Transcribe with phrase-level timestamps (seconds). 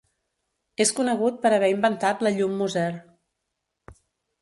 [0.85, 2.91] És conegut per haver inventat la Llum Moser.